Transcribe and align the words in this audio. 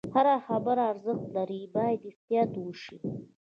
هره 0.15 0.35
خبره 0.47 0.83
ارزښت 0.91 1.25
لري، 1.35 1.61
باید 1.75 2.01
احتیاط 2.09 2.51
وشي. 2.57 2.97